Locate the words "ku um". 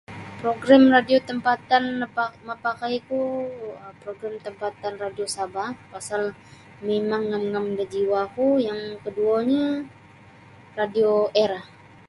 3.07-3.93